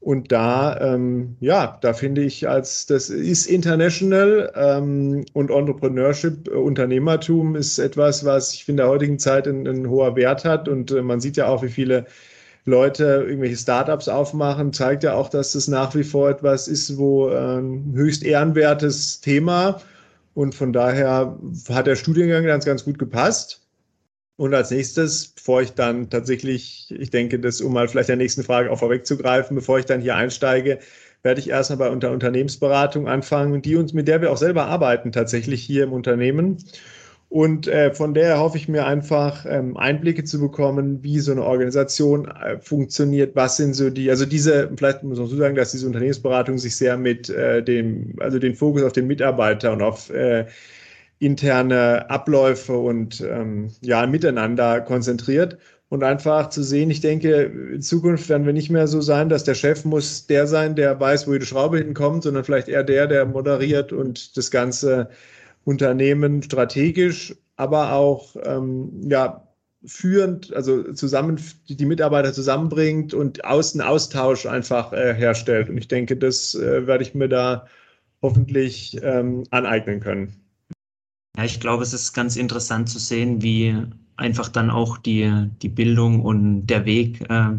Und 0.00 0.32
da, 0.32 0.80
ähm, 0.80 1.36
ja, 1.40 1.78
da 1.82 1.92
finde 1.92 2.22
ich, 2.22 2.48
als 2.48 2.86
das 2.86 3.10
ist 3.10 3.46
international 3.46 4.50
ähm, 4.56 5.26
und 5.34 5.50
Entrepreneurship, 5.50 6.48
äh, 6.48 6.52
Unternehmertum 6.52 7.54
ist 7.54 7.78
etwas, 7.78 8.24
was 8.24 8.54
ich 8.54 8.64
finde, 8.64 8.82
in 8.82 8.86
der 8.86 8.94
heutigen 8.94 9.18
Zeit 9.18 9.46
einen 9.46 9.90
hoher 9.90 10.16
Wert 10.16 10.46
hat. 10.46 10.68
Und 10.68 10.90
äh, 10.90 11.02
man 11.02 11.20
sieht 11.20 11.36
ja 11.36 11.48
auch, 11.48 11.62
wie 11.62 11.68
viele 11.68 12.06
Leute 12.64 13.24
irgendwelche 13.26 13.56
Startups 13.56 14.08
aufmachen, 14.08 14.72
zeigt 14.72 15.04
ja 15.04 15.14
auch, 15.14 15.28
dass 15.28 15.52
das 15.52 15.68
nach 15.68 15.94
wie 15.94 16.04
vor 16.04 16.30
etwas 16.30 16.66
ist, 16.66 16.96
wo 16.96 17.28
äh, 17.28 17.58
ein 17.58 17.92
höchst 17.94 18.24
ehrenwertes 18.24 19.20
Thema 19.20 19.80
und 20.40 20.54
von 20.54 20.72
daher 20.72 21.38
hat 21.68 21.86
der 21.86 21.96
Studiengang 21.96 22.44
ganz, 22.44 22.64
ganz 22.64 22.82
gut 22.82 22.98
gepasst. 22.98 23.60
Und 24.36 24.54
als 24.54 24.70
nächstes, 24.70 25.28
bevor 25.28 25.60
ich 25.60 25.72
dann 25.72 26.08
tatsächlich, 26.08 26.94
ich 26.98 27.10
denke, 27.10 27.38
das, 27.38 27.60
um 27.60 27.74
mal 27.74 27.88
vielleicht 27.88 28.08
der 28.08 28.16
nächsten 28.16 28.42
Frage 28.42 28.70
auch 28.70 28.78
vorwegzugreifen, 28.78 29.54
bevor 29.54 29.78
ich 29.78 29.84
dann 29.84 30.00
hier 30.00 30.16
einsteige, 30.16 30.78
werde 31.22 31.40
ich 31.40 31.50
erstmal 31.50 31.76
bei 31.76 31.90
unter 31.90 32.10
Unternehmensberatung 32.10 33.06
anfangen, 33.06 33.60
die 33.60 33.76
uns, 33.76 33.92
mit 33.92 34.08
der 34.08 34.22
wir 34.22 34.32
auch 34.32 34.38
selber 34.38 34.64
arbeiten, 34.64 35.12
tatsächlich 35.12 35.62
hier 35.62 35.84
im 35.84 35.92
Unternehmen. 35.92 36.56
Und 37.30 37.68
äh, 37.68 37.94
von 37.94 38.12
der 38.12 38.40
hoffe 38.40 38.56
ich 38.56 38.66
mir 38.68 38.86
einfach 38.86 39.46
ähm, 39.48 39.76
Einblicke 39.76 40.24
zu 40.24 40.40
bekommen, 40.40 41.04
wie 41.04 41.20
so 41.20 41.30
eine 41.30 41.44
Organisation 41.44 42.26
äh, 42.26 42.58
funktioniert, 42.58 43.36
was 43.36 43.56
sind 43.56 43.74
so 43.74 43.88
die, 43.88 44.10
also 44.10 44.26
diese, 44.26 44.68
vielleicht 44.76 45.04
muss 45.04 45.18
man 45.18 45.28
so 45.28 45.36
sagen, 45.36 45.54
dass 45.54 45.70
diese 45.70 45.86
Unternehmensberatung 45.86 46.58
sich 46.58 46.74
sehr 46.74 46.96
mit 46.96 47.30
äh, 47.30 47.62
dem, 47.62 48.16
also 48.18 48.40
den 48.40 48.56
Fokus 48.56 48.82
auf 48.82 48.92
den 48.92 49.06
Mitarbeiter 49.06 49.72
und 49.72 49.80
auf 49.80 50.10
äh, 50.10 50.46
interne 51.20 52.10
Abläufe 52.10 52.76
und 52.76 53.20
ähm, 53.20 53.70
ja, 53.80 54.04
miteinander 54.08 54.80
konzentriert. 54.80 55.56
Und 55.88 56.02
einfach 56.02 56.50
zu 56.50 56.64
sehen, 56.64 56.90
ich 56.90 57.00
denke, 57.00 57.42
in 57.74 57.82
Zukunft 57.82 58.28
werden 58.28 58.46
wir 58.46 58.52
nicht 58.52 58.70
mehr 58.70 58.88
so 58.88 59.00
sein, 59.00 59.28
dass 59.28 59.44
der 59.44 59.54
Chef 59.54 59.84
muss 59.84 60.26
der 60.26 60.48
sein, 60.48 60.74
der 60.74 60.98
weiß, 60.98 61.28
wo 61.28 61.32
jede 61.32 61.46
Schraube 61.46 61.78
hinkommt, 61.78 62.24
sondern 62.24 62.42
vielleicht 62.42 62.68
eher 62.68 62.82
der, 62.82 63.06
der 63.06 63.24
moderiert 63.24 63.92
und 63.92 64.36
das 64.36 64.50
Ganze 64.50 65.10
Unternehmen 65.64 66.42
strategisch, 66.42 67.34
aber 67.56 67.92
auch 67.92 68.36
ähm, 68.44 69.08
ja, 69.08 69.46
führend, 69.84 70.54
also 70.54 70.92
zusammen 70.92 71.40
die 71.68 71.86
Mitarbeiter 71.86 72.32
zusammenbringt 72.32 73.14
und 73.14 73.44
außen 73.44 73.80
Austausch 73.80 74.46
einfach 74.46 74.92
äh, 74.92 75.14
herstellt. 75.14 75.68
Und 75.70 75.78
ich 75.78 75.88
denke, 75.88 76.16
das 76.16 76.54
äh, 76.54 76.86
werde 76.86 77.02
ich 77.02 77.14
mir 77.14 77.28
da 77.28 77.66
hoffentlich 78.22 78.98
ähm, 79.02 79.44
aneignen 79.50 80.00
können. 80.00 80.34
Ja, 81.36 81.44
ich 81.44 81.60
glaube, 81.60 81.82
es 81.82 81.94
ist 81.94 82.12
ganz 82.12 82.36
interessant 82.36 82.88
zu 82.88 82.98
sehen, 82.98 83.42
wie 83.42 83.74
einfach 84.16 84.48
dann 84.48 84.70
auch 84.70 84.98
die, 84.98 85.48
die 85.62 85.68
Bildung 85.68 86.20
und 86.20 86.66
der 86.66 86.84
Weg 86.84 87.22
äh, 87.30 87.52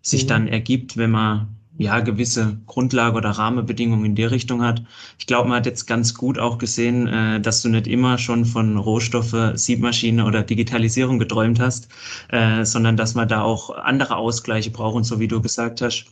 sich 0.00 0.24
mhm. 0.24 0.28
dann 0.28 0.48
ergibt, 0.48 0.96
wenn 0.96 1.10
man 1.10 1.57
ja, 1.78 2.00
gewisse 2.00 2.58
Grundlage 2.66 3.16
oder 3.16 3.30
Rahmenbedingungen 3.30 4.04
in 4.04 4.14
die 4.16 4.24
Richtung 4.24 4.62
hat. 4.62 4.82
Ich 5.18 5.26
glaube, 5.26 5.48
man 5.48 5.58
hat 5.58 5.66
jetzt 5.66 5.86
ganz 5.86 6.12
gut 6.14 6.38
auch 6.38 6.58
gesehen, 6.58 7.06
äh, 7.06 7.40
dass 7.40 7.62
du 7.62 7.68
nicht 7.68 7.86
immer 7.86 8.18
schon 8.18 8.44
von 8.44 8.76
Rohstoffe, 8.76 9.52
Siebmaschine 9.54 10.24
oder 10.24 10.42
Digitalisierung 10.42 11.18
geträumt 11.20 11.60
hast, 11.60 11.88
äh, 12.30 12.64
sondern 12.64 12.96
dass 12.96 13.14
man 13.14 13.28
da 13.28 13.42
auch 13.42 13.70
andere 13.70 14.16
Ausgleiche 14.16 14.70
braucht 14.70 14.96
und 14.96 15.04
so 15.04 15.20
wie 15.20 15.28
du 15.28 15.40
gesagt 15.40 15.80
hast, 15.80 16.06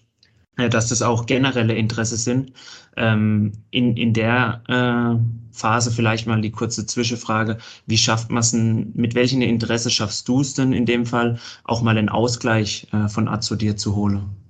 äh, 0.57 0.69
dass 0.69 0.89
das 0.89 1.03
auch 1.03 1.27
generelle 1.27 1.75
Interesse 1.75 2.17
sind. 2.17 2.53
Ähm, 2.97 3.53
in, 3.71 3.97
in 3.97 4.13
der 4.13 4.63
äh, 4.69 5.19
Phase 5.53 5.91
vielleicht 5.91 6.29
mal 6.29 6.41
die 6.41 6.53
kurze 6.53 6.87
Zwischenfrage, 6.87 7.59
wie 7.87 7.99
schafft 7.99 8.31
man 8.31 8.41
es 8.41 8.53
denn, 8.53 8.93
mit 8.95 9.17
welchem 9.17 9.43
Interesse 9.43 9.91
schaffst 9.91 10.29
du 10.29 10.41
es 10.43 10.55
denn 10.55 10.73
in 10.73 10.87
dem 10.87 11.07
Fall, 11.07 11.39
auch 11.65 11.83
mal 11.83 11.99
einen 11.99 12.09
Ausgleich 12.09 12.87
äh, 12.93 13.09
von 13.09 13.27
Azo 13.27 13.57
dir 13.57 13.77
zu 13.77 13.97
holen? 13.97 14.46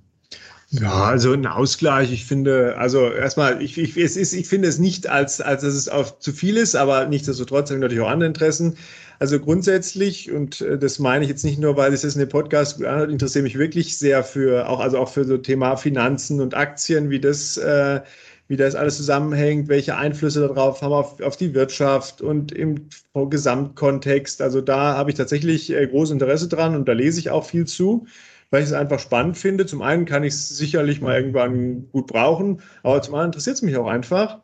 Ja, 0.69 1.05
also 1.05 1.31
ein 1.31 1.45
Ausgleich, 1.47 2.11
ich 2.11 2.25
finde, 2.25 2.75
also 2.77 3.09
erstmal, 3.09 3.61
ich, 3.61 3.77
ich, 3.77 3.95
es 3.95 4.17
ist, 4.17 4.33
ich 4.33 4.49
finde 4.49 4.67
es 4.67 4.79
nicht 4.79 5.07
als, 5.07 5.39
als 5.39 5.61
dass 5.61 5.73
es 5.73 5.87
auf 5.87 6.19
zu 6.19 6.33
viel 6.33 6.57
ist, 6.57 6.75
aber 6.75 7.05
nichtsdestotrotz 7.05 7.69
haben 7.69 7.77
wir 7.77 7.83
natürlich 7.83 8.03
auch 8.03 8.09
andere 8.09 8.27
Interessen. 8.27 8.77
Also 9.17 9.39
grundsätzlich, 9.39 10.29
und 10.29 10.59
äh, 10.59 10.77
das 10.77 10.99
meine 10.99 11.23
ich 11.23 11.29
jetzt 11.29 11.45
nicht 11.45 11.57
nur, 11.57 11.77
weil 11.77 11.93
es 11.93 12.03
in 12.03 12.19
dem 12.19 12.27
Podcast 12.27 12.83
anhört, 12.83 13.09
interessiere 13.11 13.43
mich 13.43 13.57
wirklich 13.57 13.97
sehr 13.97 14.25
für, 14.25 14.67
auch, 14.67 14.81
also 14.81 14.97
auch 14.97 15.09
für 15.09 15.23
so 15.23 15.37
Thema 15.37 15.77
Finanzen 15.77 16.41
und 16.41 16.53
Aktien, 16.53 17.09
wie 17.09 17.21
das, 17.21 17.55
äh, 17.55 18.01
wie 18.49 18.57
das 18.57 18.75
alles 18.75 18.97
zusammenhängt, 18.97 19.69
welche 19.69 19.95
Einflüsse 19.95 20.41
darauf 20.49 20.81
haben 20.81 20.93
auf, 20.93 21.21
auf 21.21 21.37
die 21.37 21.53
Wirtschaft 21.53 22.21
und 22.21 22.51
im 22.51 22.89
Gesamtkontext. 23.13 24.41
Also 24.41 24.59
da 24.59 24.97
habe 24.97 25.11
ich 25.11 25.15
tatsächlich 25.15 25.71
äh, 25.71 25.87
großes 25.87 26.11
Interesse 26.11 26.49
dran 26.49 26.75
und 26.75 26.89
da 26.89 26.91
lese 26.91 27.19
ich 27.19 27.29
auch 27.29 27.45
viel 27.45 27.65
zu 27.65 28.05
weil 28.49 28.61
ich 28.63 28.69
es 28.69 28.73
einfach 28.73 28.99
spannend 28.99 29.37
finde. 29.37 29.65
Zum 29.65 29.81
einen 29.81 30.05
kann 30.05 30.23
ich 30.23 30.33
es 30.33 30.49
sicherlich 30.49 31.01
mal 31.01 31.17
irgendwann 31.17 31.89
gut 31.91 32.07
brauchen, 32.07 32.61
aber 32.83 33.01
zum 33.01 33.15
anderen 33.15 33.29
interessiert 33.29 33.57
es 33.57 33.61
mich 33.61 33.77
auch 33.77 33.87
einfach. 33.87 34.39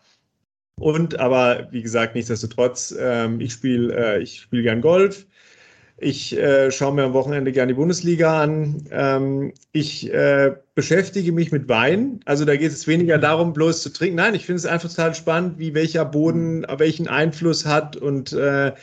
Und 0.79 1.19
aber 1.19 1.67
wie 1.71 1.83
gesagt, 1.83 2.15
nichtsdestotrotz, 2.15 2.95
ähm, 2.99 3.39
ich 3.39 3.53
spiele 3.53 3.95
äh, 3.95 4.21
ich 4.21 4.41
spiel 4.41 4.63
gern 4.63 4.81
Golf. 4.81 5.27
Ich 5.97 6.35
äh, 6.35 6.71
schaue 6.71 6.93
mir 6.95 7.03
am 7.03 7.13
Wochenende 7.13 7.51
gerne 7.51 7.71
die 7.71 7.77
Bundesliga 7.77 8.41
an. 8.41 8.83
Ähm, 8.91 9.53
ich 9.71 10.11
äh, 10.11 10.53
beschäftige 10.75 11.31
mich 11.31 11.51
mit 11.51 11.69
Wein. 11.69 12.19
Also 12.25 12.45
da 12.45 12.57
geht 12.57 12.71
es 12.71 12.87
weniger 12.87 13.19
darum, 13.19 13.53
bloß 13.53 13.83
zu 13.83 13.93
trinken. 13.93 14.17
Nein, 14.17 14.35
ich 14.35 14.45
finde 14.45 14.57
es 14.57 14.65
einfach 14.65 14.89
total 14.89 15.13
spannend, 15.13 15.59
wie 15.59 15.73
welcher 15.75 16.03
Boden 16.03 16.65
welchen 16.77 17.07
Einfluss 17.07 17.65
hat 17.65 17.95
und 17.95 18.33
äh, 18.33 18.73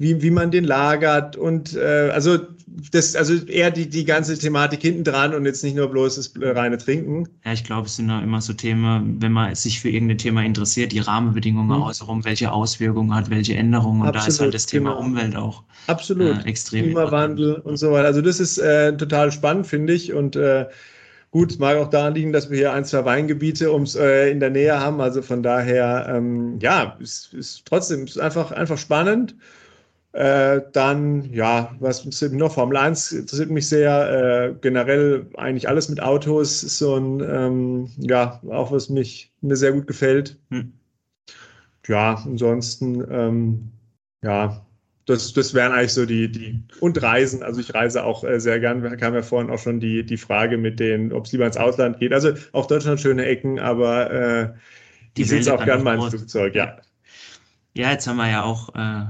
wie, 0.00 0.22
wie 0.22 0.30
man 0.30 0.50
den 0.50 0.64
lagert 0.64 1.36
und 1.36 1.76
äh, 1.76 2.10
also 2.10 2.38
das, 2.90 3.14
also 3.16 3.34
eher 3.34 3.70
die, 3.70 3.86
die 3.86 4.06
ganze 4.06 4.38
Thematik 4.38 4.80
hinten 4.80 5.04
dran 5.04 5.34
und 5.34 5.44
jetzt 5.44 5.62
nicht 5.62 5.76
nur 5.76 5.88
bloß 5.88 6.16
das 6.16 6.32
reine 6.40 6.78
Trinken. 6.78 7.28
Ja, 7.44 7.52
ich 7.52 7.64
glaube, 7.64 7.86
es 7.86 7.96
sind 7.96 8.08
ja 8.08 8.18
immer 8.20 8.40
so 8.40 8.54
Themen, 8.54 9.20
wenn 9.20 9.32
man 9.32 9.54
sich 9.54 9.78
für 9.78 9.90
irgendein 9.90 10.16
Thema 10.16 10.42
interessiert, 10.42 10.92
die 10.92 11.00
Rahmenbedingungen 11.00 11.76
mhm. 11.76 11.82
außenrum, 11.82 12.24
welche 12.24 12.50
Auswirkungen 12.50 13.14
hat, 13.14 13.28
welche 13.28 13.54
Änderungen. 13.56 14.00
Und 14.00 14.08
Absolut, 14.08 14.24
da 14.24 14.28
ist 14.28 14.40
halt 14.40 14.54
das 14.54 14.66
Thema 14.66 14.90
genau. 14.94 15.02
Umwelt 15.02 15.36
auch 15.36 15.64
Absolut. 15.86 16.46
Äh, 16.46 16.48
extrem. 16.48 16.84
Klimawandel 16.86 17.56
und 17.56 17.76
so 17.76 17.92
weiter. 17.92 18.06
Also 18.06 18.22
das 18.22 18.40
ist 18.40 18.56
äh, 18.56 18.96
total 18.96 19.30
spannend, 19.30 19.66
finde 19.66 19.92
ich. 19.92 20.14
Und 20.14 20.34
äh, 20.34 20.64
Gut, 21.32 21.52
es 21.52 21.58
mag 21.60 21.76
auch 21.76 21.88
daran 21.88 22.14
liegen, 22.14 22.32
dass 22.32 22.50
wir 22.50 22.58
hier 22.58 22.72
ein, 22.72 22.84
zwei 22.84 23.04
Weingebiete 23.04 23.72
ums, 23.72 23.94
äh, 23.94 24.32
in 24.32 24.40
der 24.40 24.50
Nähe 24.50 24.80
haben. 24.80 25.00
Also 25.00 25.22
von 25.22 25.44
daher, 25.44 26.12
ähm, 26.12 26.58
ja, 26.60 26.98
es 27.00 27.32
ist 27.32 27.62
trotzdem 27.66 28.04
ist 28.04 28.18
einfach, 28.18 28.50
einfach 28.50 28.78
spannend. 28.78 29.36
Äh, 30.12 30.62
dann, 30.72 31.32
ja, 31.32 31.76
was 31.78 32.04
interessiert 32.04 32.32
mich 32.32 32.40
noch? 32.40 32.54
Formel 32.54 32.76
1 32.76 33.12
interessiert 33.12 33.50
mich 33.50 33.68
sehr. 33.68 34.50
Äh, 34.50 34.54
generell 34.60 35.26
eigentlich 35.36 35.68
alles 35.68 35.88
mit 35.88 36.02
Autos 36.02 36.64
ist 36.64 36.78
so 36.78 36.96
ein, 36.96 37.20
ähm, 37.20 37.90
ja, 37.98 38.40
auch 38.50 38.72
was 38.72 38.88
mich 38.88 39.32
mir 39.40 39.56
sehr 39.56 39.72
gut 39.72 39.86
gefällt. 39.86 40.38
Hm. 40.50 40.72
Ja, 41.86 42.22
ansonsten, 42.24 43.06
ähm, 43.08 43.70
ja, 44.22 44.66
das, 45.06 45.32
das 45.32 45.54
wären 45.54 45.72
eigentlich 45.72 45.92
so 45.92 46.06
die, 46.06 46.30
die, 46.30 46.62
und 46.80 47.00
Reisen. 47.00 47.42
Also 47.42 47.60
ich 47.60 47.72
reise 47.74 48.04
auch 48.04 48.24
äh, 48.24 48.40
sehr 48.40 48.60
gern. 48.60 48.82
Wir 48.82 48.96
kam 48.96 49.14
ja 49.14 49.22
vorhin 49.22 49.50
auch 49.50 49.58
schon 49.58 49.80
die, 49.80 50.04
die 50.04 50.16
Frage 50.16 50.58
mit 50.58 50.80
den, 50.80 51.12
ob 51.12 51.26
es 51.26 51.32
lieber 51.32 51.46
ins 51.46 51.56
Ausland 51.56 51.98
geht. 51.98 52.12
Also 52.12 52.32
auch 52.52 52.66
Deutschland 52.66 53.00
schöne 53.00 53.26
Ecken, 53.26 53.58
aber 53.58 54.10
äh, 54.10 54.52
die 55.16 55.24
sitze 55.24 55.54
auch 55.54 55.64
gern 55.64 55.82
mal 55.82 55.96
ins 55.96 56.08
Flugzeug, 56.08 56.54
ja. 56.54 56.76
Ja, 57.74 57.92
jetzt 57.92 58.06
haben 58.06 58.16
wir 58.16 58.28
ja 58.28 58.42
auch 58.42 58.74
äh, 58.74 59.06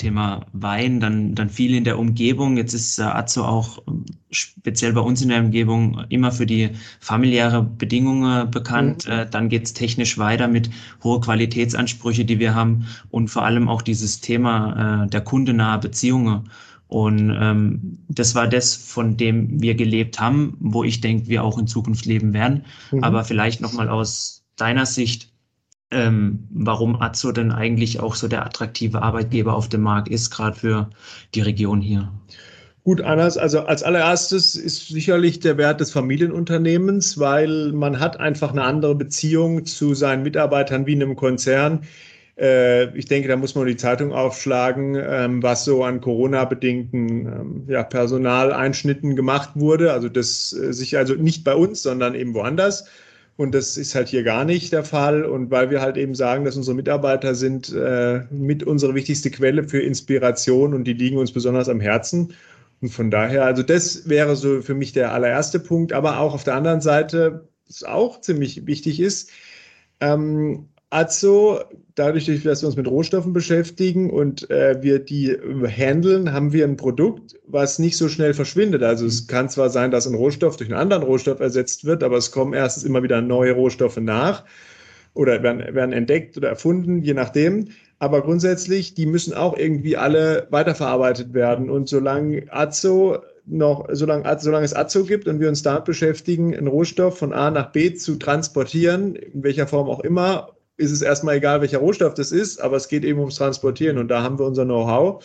Thema 0.00 0.46
Wein, 0.52 0.98
dann, 0.98 1.34
dann 1.34 1.50
viel 1.50 1.74
in 1.74 1.84
der 1.84 1.98
Umgebung. 1.98 2.56
Jetzt 2.56 2.72
ist 2.72 2.98
äh, 2.98 3.02
Azo 3.02 3.44
auch 3.44 3.82
ähm, 3.86 4.06
speziell 4.30 4.94
bei 4.94 5.02
uns 5.02 5.20
in 5.20 5.28
der 5.28 5.44
Umgebung 5.44 6.04
immer 6.08 6.32
für 6.32 6.46
die 6.46 6.70
familiäre 7.00 7.62
Bedingungen 7.62 8.50
bekannt. 8.50 9.06
Mhm. 9.06 9.12
Äh, 9.12 9.30
dann 9.30 9.50
geht's 9.50 9.74
technisch 9.74 10.16
weiter 10.16 10.48
mit 10.48 10.70
hohe 11.04 11.20
Qualitätsansprüche, 11.20 12.24
die 12.24 12.38
wir 12.38 12.54
haben 12.54 12.86
und 13.10 13.28
vor 13.28 13.44
allem 13.44 13.68
auch 13.68 13.82
dieses 13.82 14.20
Thema 14.20 15.04
äh, 15.04 15.08
der 15.08 15.20
kundenahe 15.20 15.78
Beziehungen. 15.78 16.48
Und 16.88 17.36
ähm, 17.38 17.98
das 18.08 18.34
war 18.34 18.48
das, 18.48 18.74
von 18.74 19.16
dem 19.16 19.60
wir 19.60 19.74
gelebt 19.74 20.18
haben, 20.18 20.56
wo 20.60 20.82
ich 20.82 21.00
denke, 21.00 21.28
wir 21.28 21.44
auch 21.44 21.58
in 21.58 21.66
Zukunft 21.66 22.06
leben 22.06 22.32
werden. 22.32 22.64
Mhm. 22.90 23.04
Aber 23.04 23.22
vielleicht 23.22 23.60
nochmal 23.60 23.90
aus 23.90 24.44
deiner 24.56 24.86
Sicht, 24.86 25.29
ähm, 25.90 26.46
warum 26.50 27.00
Azo 27.00 27.32
denn 27.32 27.50
eigentlich 27.50 28.00
auch 28.00 28.14
so 28.14 28.28
der 28.28 28.44
attraktive 28.44 29.02
Arbeitgeber 29.02 29.54
auf 29.54 29.68
dem 29.68 29.82
Markt 29.82 30.08
ist, 30.08 30.30
gerade 30.30 30.56
für 30.56 30.90
die 31.34 31.40
Region 31.40 31.80
hier. 31.80 32.12
Gut, 32.82 33.02
Annas, 33.02 33.36
also 33.36 33.60
als 33.60 33.82
allererstes 33.82 34.54
ist 34.54 34.88
sicherlich 34.88 35.40
der 35.40 35.58
Wert 35.58 35.80
des 35.80 35.90
Familienunternehmens, 35.90 37.18
weil 37.18 37.72
man 37.72 38.00
hat 38.00 38.18
einfach 38.18 38.52
eine 38.52 38.62
andere 38.62 38.94
Beziehung 38.94 39.66
zu 39.66 39.94
seinen 39.94 40.22
Mitarbeitern 40.22 40.86
wie 40.86 40.94
in 40.94 41.02
einem 41.02 41.14
Konzern. 41.14 41.82
Äh, 42.38 42.96
ich 42.96 43.04
denke, 43.04 43.28
da 43.28 43.36
muss 43.36 43.54
man 43.54 43.66
die 43.66 43.76
Zeitung 43.76 44.12
aufschlagen, 44.12 44.96
ähm, 44.98 45.42
was 45.42 45.66
so 45.66 45.84
an 45.84 46.00
Corona-bedingten 46.00 47.26
ähm, 47.26 47.64
ja, 47.68 47.82
Personaleinschnitten 47.82 49.14
gemacht 49.14 49.50
wurde. 49.54 49.92
Also 49.92 50.08
das 50.08 50.54
äh, 50.54 50.72
sich 50.72 50.96
also 50.96 51.14
nicht 51.14 51.44
bei 51.44 51.54
uns, 51.54 51.82
sondern 51.82 52.14
eben 52.14 52.32
woanders. 52.32 52.86
Und 53.40 53.52
das 53.52 53.78
ist 53.78 53.94
halt 53.94 54.08
hier 54.08 54.22
gar 54.22 54.44
nicht 54.44 54.70
der 54.70 54.84
Fall. 54.84 55.24
Und 55.24 55.50
weil 55.50 55.70
wir 55.70 55.80
halt 55.80 55.96
eben 55.96 56.14
sagen, 56.14 56.44
dass 56.44 56.58
unsere 56.58 56.76
Mitarbeiter 56.76 57.34
sind 57.34 57.72
äh, 57.72 58.24
mit 58.30 58.64
unsere 58.64 58.94
wichtigste 58.94 59.30
Quelle 59.30 59.64
für 59.66 59.80
Inspiration 59.80 60.74
und 60.74 60.84
die 60.84 60.92
liegen 60.92 61.16
uns 61.16 61.32
besonders 61.32 61.70
am 61.70 61.80
Herzen. 61.80 62.34
Und 62.82 62.90
von 62.90 63.10
daher, 63.10 63.46
also 63.46 63.62
das 63.62 64.10
wäre 64.10 64.36
so 64.36 64.60
für 64.60 64.74
mich 64.74 64.92
der 64.92 65.14
allererste 65.14 65.58
Punkt. 65.58 65.94
Aber 65.94 66.20
auch 66.20 66.34
auf 66.34 66.44
der 66.44 66.54
anderen 66.54 66.82
Seite, 66.82 67.48
was 67.66 67.82
auch 67.82 68.20
ziemlich 68.20 68.66
wichtig 68.66 69.00
ist, 69.00 69.30
ähm, 70.00 70.68
Azo, 70.90 71.60
dadurch, 71.94 72.26
dass 72.42 72.62
wir 72.62 72.66
uns 72.66 72.76
mit 72.76 72.88
Rohstoffen 72.88 73.32
beschäftigen 73.32 74.10
und 74.10 74.50
äh, 74.50 74.82
wir 74.82 74.98
die 74.98 75.36
handeln, 75.66 76.32
haben 76.32 76.52
wir 76.52 76.64
ein 76.64 76.76
Produkt, 76.76 77.38
was 77.46 77.78
nicht 77.78 77.96
so 77.96 78.08
schnell 78.08 78.34
verschwindet. 78.34 78.82
Also 78.82 79.06
es 79.06 79.26
kann 79.26 79.48
zwar 79.48 79.70
sein, 79.70 79.90
dass 79.90 80.06
ein 80.06 80.14
Rohstoff 80.14 80.56
durch 80.56 80.70
einen 80.70 80.80
anderen 80.80 81.02
Rohstoff 81.02 81.40
ersetzt 81.40 81.84
wird, 81.84 82.02
aber 82.02 82.16
es 82.16 82.30
kommen 82.30 82.54
erstens 82.54 82.84
immer 82.84 83.02
wieder 83.02 83.20
neue 83.20 83.52
Rohstoffe 83.52 83.98
nach 83.98 84.44
oder 85.14 85.42
werden, 85.42 85.74
werden 85.74 85.92
entdeckt 85.92 86.36
oder 86.36 86.48
erfunden, 86.48 87.02
je 87.02 87.14
nachdem. 87.14 87.68
Aber 87.98 88.22
grundsätzlich, 88.22 88.94
die 88.94 89.06
müssen 89.06 89.34
auch 89.34 89.56
irgendwie 89.56 89.96
alle 89.96 90.46
weiterverarbeitet 90.50 91.34
werden. 91.34 91.68
Und 91.68 91.88
solange 91.88 92.44
Azo 92.50 93.18
noch, 93.44 93.88
solange, 93.92 94.38
solange 94.40 94.64
es 94.64 94.74
Azo 94.74 95.04
gibt 95.04 95.28
und 95.28 95.40
wir 95.40 95.48
uns 95.48 95.62
damit 95.62 95.84
beschäftigen, 95.84 96.56
einen 96.56 96.68
Rohstoff 96.68 97.18
von 97.18 97.32
A 97.32 97.50
nach 97.50 97.72
B 97.72 97.94
zu 97.94 98.16
transportieren, 98.16 99.16
in 99.16 99.42
welcher 99.42 99.66
Form 99.66 99.88
auch 99.88 100.00
immer, 100.00 100.50
ist 100.80 100.90
es 100.90 101.02
erstmal 101.02 101.36
egal, 101.36 101.60
welcher 101.60 101.78
Rohstoff 101.78 102.14
das 102.14 102.32
ist, 102.32 102.60
aber 102.60 102.76
es 102.76 102.88
geht 102.88 103.04
eben 103.04 103.18
ums 103.18 103.36
Transportieren 103.36 103.98
und 103.98 104.08
da 104.08 104.22
haben 104.22 104.38
wir 104.38 104.46
unser 104.46 104.64
Know-how. 104.64 105.24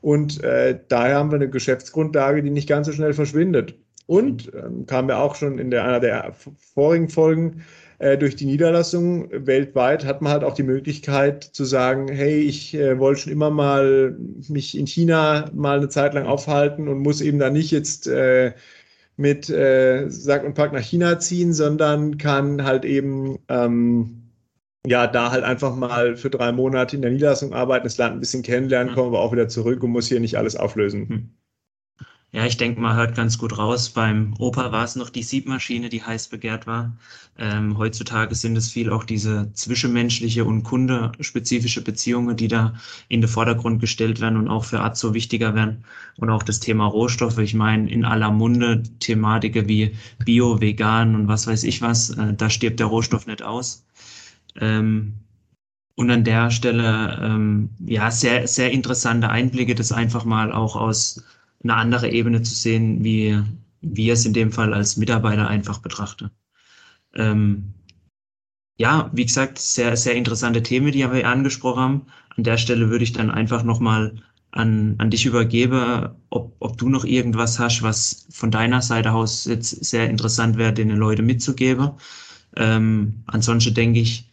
Und 0.00 0.42
äh, 0.42 0.78
daher 0.88 1.16
haben 1.16 1.30
wir 1.30 1.36
eine 1.36 1.50
Geschäftsgrundlage, 1.50 2.42
die 2.42 2.50
nicht 2.50 2.68
ganz 2.68 2.86
so 2.86 2.92
schnell 2.92 3.12
verschwindet. 3.12 3.74
Und 4.06 4.52
ähm, 4.54 4.86
kam 4.86 5.08
ja 5.08 5.20
auch 5.20 5.34
schon 5.34 5.58
in 5.58 5.70
der, 5.70 5.84
einer 5.84 6.00
der 6.00 6.34
vorigen 6.74 7.08
Folgen, 7.08 7.64
äh, 7.98 8.18
durch 8.18 8.36
die 8.36 8.44
Niederlassung 8.44 9.28
weltweit 9.32 10.04
hat 10.04 10.20
man 10.20 10.32
halt 10.32 10.44
auch 10.44 10.54
die 10.54 10.62
Möglichkeit 10.62 11.44
zu 11.44 11.64
sagen, 11.64 12.08
hey, 12.08 12.40
ich 12.40 12.74
äh, 12.74 12.98
wollte 12.98 13.22
schon 13.22 13.32
immer 13.32 13.50
mal 13.50 14.16
mich 14.48 14.76
in 14.76 14.86
China 14.86 15.50
mal 15.54 15.78
eine 15.78 15.88
Zeit 15.88 16.12
lang 16.14 16.26
aufhalten 16.26 16.88
und 16.88 16.98
muss 16.98 17.20
eben 17.20 17.38
da 17.38 17.48
nicht 17.48 17.70
jetzt 17.70 18.06
äh, 18.06 18.52
mit 19.16 19.48
äh, 19.48 20.08
Sack 20.10 20.44
und 20.44 20.54
Pack 20.54 20.72
nach 20.72 20.82
China 20.82 21.18
ziehen, 21.18 21.54
sondern 21.54 22.18
kann 22.18 22.64
halt 22.64 22.84
eben 22.84 23.38
ähm, 23.48 24.25
ja, 24.86 25.06
da 25.06 25.30
halt 25.30 25.44
einfach 25.44 25.74
mal 25.74 26.16
für 26.16 26.30
drei 26.30 26.52
Monate 26.52 26.96
in 26.96 27.02
der 27.02 27.10
Niederlassung 27.10 27.52
arbeiten, 27.52 27.84
das 27.84 27.98
Land 27.98 28.14
ein 28.16 28.20
bisschen 28.20 28.42
kennenlernen, 28.42 28.94
kommen 28.94 29.12
wir 29.12 29.18
auch 29.18 29.32
wieder 29.32 29.48
zurück 29.48 29.82
und 29.82 29.90
muss 29.90 30.08
hier 30.08 30.20
nicht 30.20 30.38
alles 30.38 30.56
auflösen. 30.56 31.08
Hm. 31.08 31.30
Ja, 32.32 32.44
ich 32.44 32.58
denke, 32.58 32.80
man 32.80 32.96
hört 32.96 33.14
ganz 33.16 33.38
gut 33.38 33.56
raus. 33.56 33.88
Beim 33.88 34.34
Opa 34.38 34.70
war 34.70 34.84
es 34.84 34.94
noch 34.94 35.08
die 35.08 35.22
Siebmaschine, 35.22 35.88
die 35.88 36.02
heiß 36.02 36.28
begehrt 36.28 36.66
war. 36.66 36.94
Ähm, 37.38 37.78
heutzutage 37.78 38.34
sind 38.34 38.56
es 38.56 38.70
viel 38.70 38.90
auch 38.90 39.04
diese 39.04 39.50
zwischenmenschliche 39.54 40.44
und 40.44 40.62
kundespezifische 40.62 41.82
Beziehungen, 41.82 42.36
die 42.36 42.48
da 42.48 42.74
in 43.08 43.22
den 43.22 43.28
Vordergrund 43.28 43.80
gestellt 43.80 44.20
werden 44.20 44.36
und 44.36 44.48
auch 44.48 44.64
für 44.64 44.80
Azo 44.80 45.14
wichtiger 45.14 45.54
werden. 45.54 45.84
Und 46.18 46.28
auch 46.28 46.42
das 46.42 46.60
Thema 46.60 46.86
Rohstoffe. 46.86 47.38
Ich 47.38 47.54
meine, 47.54 47.90
in 47.90 48.04
aller 48.04 48.30
Munde 48.30 48.82
Thematiken 48.98 49.66
wie 49.66 49.96
Bio, 50.22 50.60
Vegan 50.60 51.14
und 51.14 51.28
was 51.28 51.46
weiß 51.46 51.64
ich 51.64 51.80
was, 51.80 52.10
äh, 52.10 52.34
da 52.34 52.50
stirbt 52.50 52.80
der 52.80 52.88
Rohstoff 52.88 53.26
nicht 53.26 53.42
aus. 53.42 53.85
Ähm, 54.60 55.14
und 55.96 56.10
an 56.10 56.24
der 56.24 56.50
Stelle, 56.50 57.18
ähm, 57.22 57.70
ja, 57.86 58.10
sehr, 58.10 58.46
sehr 58.46 58.70
interessante 58.70 59.30
Einblicke, 59.30 59.74
das 59.74 59.92
einfach 59.92 60.24
mal 60.24 60.52
auch 60.52 60.76
aus 60.76 61.24
einer 61.64 61.76
anderen 61.76 62.10
Ebene 62.10 62.42
zu 62.42 62.54
sehen, 62.54 63.02
wie 63.02 63.42
wir 63.80 64.12
es 64.12 64.26
in 64.26 64.34
dem 64.34 64.52
Fall 64.52 64.74
als 64.74 64.96
Mitarbeiter 64.96 65.48
einfach 65.48 65.78
betrachten. 65.78 66.30
ähm, 67.14 67.74
ja, 68.78 69.10
wie 69.14 69.24
gesagt, 69.24 69.58
sehr, 69.58 69.96
sehr 69.96 70.14
interessante 70.14 70.62
Themen, 70.62 70.92
die 70.92 70.98
wir 71.10 71.28
angesprochen 71.28 71.80
haben. 71.80 72.06
An 72.36 72.44
der 72.44 72.58
Stelle 72.58 72.90
würde 72.90 73.04
ich 73.04 73.12
dann 73.12 73.30
einfach 73.30 73.62
nochmal 73.62 74.22
an, 74.50 74.96
an 74.98 75.10
dich 75.10 75.26
übergeben, 75.26 76.10
ob, 76.30 76.56
ob 76.60 76.76
du 76.78 76.88
noch 76.88 77.04
irgendwas 77.04 77.58
hast, 77.58 77.82
was 77.82 78.26
von 78.30 78.50
deiner 78.50 78.82
Seite 78.82 79.12
aus 79.12 79.44
jetzt 79.46 79.84
sehr 79.84 80.08
interessant 80.10 80.56
wäre, 80.58 80.72
den 80.72 80.90
Leuten 80.90 81.26
mitzugeben. 81.26 81.92
Ähm, 82.56 83.22
ansonsten 83.26 83.74
denke 83.74 84.00
ich, 84.00 84.25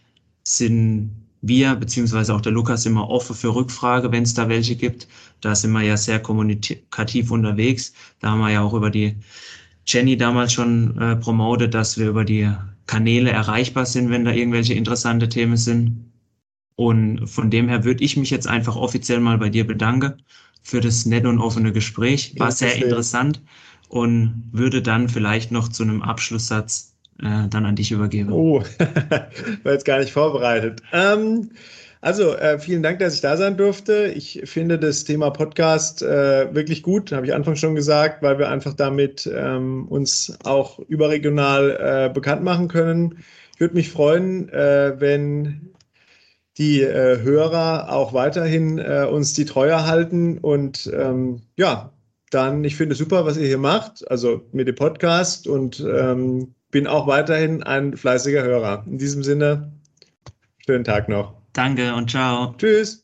sind 0.43 1.11
wir 1.41 1.75
beziehungsweise 1.75 2.33
auch 2.33 2.41
der 2.41 2.53
Lukas 2.53 2.85
immer 2.85 3.09
offen 3.09 3.35
für 3.35 3.53
Rückfrage, 3.53 4.11
wenn 4.11 4.23
es 4.23 4.33
da 4.33 4.47
welche 4.47 4.75
gibt. 4.75 5.07
Da 5.41 5.55
sind 5.55 5.71
wir 5.73 5.81
ja 5.81 5.97
sehr 5.97 6.19
kommunikativ 6.21 7.31
unterwegs. 7.31 7.93
Da 8.19 8.31
haben 8.31 8.39
wir 8.39 8.51
ja 8.51 8.61
auch 8.61 8.73
über 8.73 8.89
die 8.89 9.17
Jenny 9.85 10.15
damals 10.15 10.53
schon 10.53 10.97
äh, 10.97 11.15
promotet, 11.17 11.73
dass 11.73 11.97
wir 11.97 12.07
über 12.07 12.23
die 12.23 12.49
Kanäle 12.87 13.31
erreichbar 13.31 13.85
sind, 13.85 14.09
wenn 14.09 14.23
da 14.23 14.31
irgendwelche 14.31 14.73
interessante 14.73 15.27
Themen 15.27 15.57
sind. 15.57 16.11
Und 16.75 17.27
von 17.27 17.49
dem 17.51 17.67
her 17.67 17.83
würde 17.83 18.03
ich 18.03 18.17
mich 18.17 18.29
jetzt 18.29 18.47
einfach 18.47 18.75
offiziell 18.75 19.19
mal 19.19 19.37
bei 19.37 19.49
dir 19.49 19.67
bedanken 19.67 20.23
für 20.63 20.79
das 20.79 21.05
nette 21.05 21.27
und 21.27 21.39
offene 21.39 21.73
Gespräch. 21.73 22.33
War 22.39 22.51
sehr 22.51 22.75
interessant 22.75 23.41
und 23.89 24.49
würde 24.53 24.81
dann 24.81 25.09
vielleicht 25.09 25.51
noch 25.51 25.67
zu 25.67 25.83
einem 25.83 26.01
Abschlusssatz 26.01 26.92
äh, 27.21 27.47
dann 27.49 27.65
an 27.65 27.75
dich 27.75 27.91
übergeben. 27.91 28.31
Oh, 28.31 28.61
war 29.63 29.73
jetzt 29.73 29.85
gar 29.85 29.99
nicht 29.99 30.11
vorbereitet. 30.11 30.81
Ähm, 30.91 31.51
also, 32.01 32.35
äh, 32.35 32.59
vielen 32.59 32.83
Dank, 32.83 32.99
dass 32.99 33.15
ich 33.15 33.21
da 33.21 33.37
sein 33.37 33.55
durfte. 33.55 34.07
Ich 34.07 34.41
finde 34.43 34.77
das 34.77 35.05
Thema 35.05 35.29
Podcast 35.29 36.01
äh, 36.01 36.53
wirklich 36.53 36.83
gut, 36.83 37.13
habe 37.13 37.25
ich 37.25 37.33
Anfang 37.33 37.55
schon 37.55 37.75
gesagt, 37.75 38.21
weil 38.21 38.39
wir 38.39 38.49
einfach 38.49 38.73
damit 38.73 39.29
ähm, 39.33 39.87
uns 39.87 40.37
auch 40.43 40.79
überregional 40.79 42.09
äh, 42.09 42.13
bekannt 42.13 42.43
machen 42.43 42.67
können. 42.67 43.19
Ich 43.53 43.61
würde 43.61 43.75
mich 43.75 43.89
freuen, 43.89 44.49
äh, 44.49 44.99
wenn 44.99 45.73
die 46.57 46.81
äh, 46.81 47.21
Hörer 47.21 47.91
auch 47.91 48.13
weiterhin 48.13 48.79
uns 48.79 49.33
die 49.33 49.45
Treue 49.45 49.87
halten 49.87 50.37
und 50.39 50.91
ähm, 50.93 51.41
ja, 51.57 51.93
dann, 52.33 52.63
ich 52.63 52.75
finde 52.75 52.93
es 52.93 52.99
super, 52.99 53.25
was 53.25 53.37
ihr 53.37 53.47
hier 53.47 53.57
macht, 53.57 54.09
also 54.09 54.41
mit 54.51 54.67
dem 54.67 54.75
Podcast 54.75 55.47
und 55.47 55.79
ähm, 55.79 56.53
bin 56.73 56.87
auch 56.87 57.07
weiterhin 57.07 57.63
ein 57.63 57.95
fleißiger 57.95 58.43
Hörer. 58.43 58.83
In 58.85 58.97
diesem 58.97 59.23
Sinne, 59.23 59.71
schönen 60.65 60.83
Tag 60.83 61.07
noch. 61.07 61.35
Danke 61.53 61.93
und 61.93 62.09
ciao. 62.09 62.55
Tschüss. 62.57 63.02